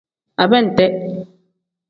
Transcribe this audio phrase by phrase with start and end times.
[0.43, 0.85] Abente.